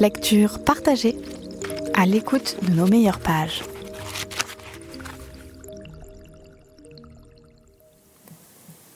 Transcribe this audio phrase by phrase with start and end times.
[0.00, 1.14] Lecture partagée
[1.92, 3.62] à l'écoute de nos meilleures pages.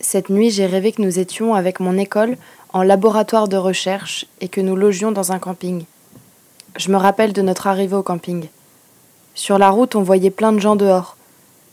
[0.01, 2.39] Cette nuit, j'ai rêvé que nous étions avec mon école
[2.73, 5.85] en laboratoire de recherche et que nous logions dans un camping.
[6.79, 8.49] Je me rappelle de notre arrivée au camping.
[9.35, 11.19] Sur la route, on voyait plein de gens dehors.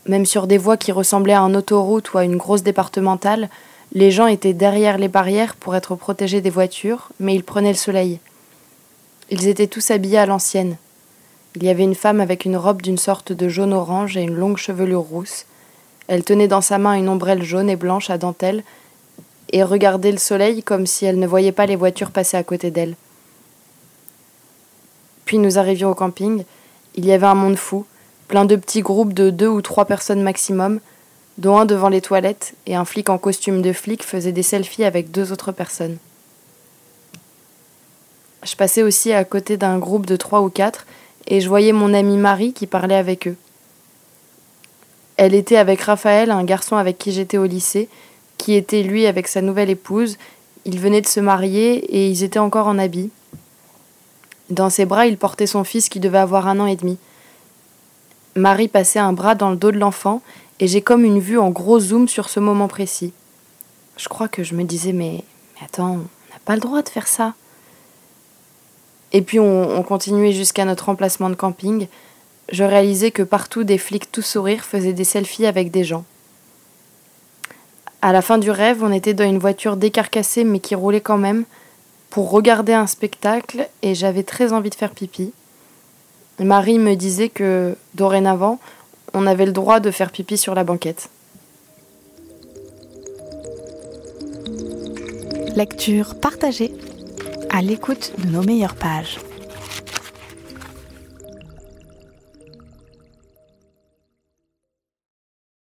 [0.06, 3.48] Même sur des voies qui ressemblaient à une autoroute ou à une grosse départementale,
[3.94, 7.76] les gens étaient derrière les barrières pour être protégés des voitures, mais ils prenaient le
[7.76, 8.20] soleil.
[9.34, 10.76] Ils étaient tous habillés à l'ancienne.
[11.56, 14.58] Il y avait une femme avec une robe d'une sorte de jaune-orange et une longue
[14.58, 15.46] chevelure rousse.
[16.06, 18.62] Elle tenait dans sa main une ombrelle jaune et blanche à dentelle
[19.50, 22.70] et regardait le soleil comme si elle ne voyait pas les voitures passer à côté
[22.70, 22.94] d'elle.
[25.24, 26.44] Puis nous arrivions au camping.
[26.94, 27.86] Il y avait un monde fou,
[28.28, 30.78] plein de petits groupes de deux ou trois personnes maximum,
[31.38, 34.84] dont un devant les toilettes, et un flic en costume de flic faisait des selfies
[34.84, 35.96] avec deux autres personnes.
[38.42, 40.86] Je passais aussi à côté d'un groupe de trois ou quatre,
[41.26, 43.36] et je voyais mon amie Marie qui parlait avec eux.
[45.16, 47.88] Elle était avec Raphaël, un garçon avec qui j'étais au lycée,
[48.38, 50.18] qui était lui avec sa nouvelle épouse.
[50.64, 53.10] Ils venaient de se marier et ils étaient encore en habit.
[54.50, 56.98] Dans ses bras, il portait son fils qui devait avoir un an et demi.
[58.34, 60.22] Marie passait un bras dans le dos de l'enfant
[60.58, 63.12] et j'ai comme une vue en gros zoom sur ce moment précis.
[63.96, 65.22] Je crois que je me disais mais,
[65.54, 67.34] mais attends, on n'a pas le droit de faire ça.
[69.12, 71.86] Et puis on, on continuait jusqu'à notre emplacement de camping.
[72.50, 76.04] Je réalisais que partout des flics tout sourire faisaient des selfies avec des gens.
[78.00, 81.18] À la fin du rêve, on était dans une voiture décarcassée mais qui roulait quand
[81.18, 81.44] même
[82.10, 85.32] pour regarder un spectacle et j'avais très envie de faire pipi.
[86.38, 88.58] Marie me disait que dorénavant,
[89.14, 91.08] on avait le droit de faire pipi sur la banquette.
[95.54, 96.74] Lecture partagée
[97.52, 99.18] à l'écoute de nos meilleures pages.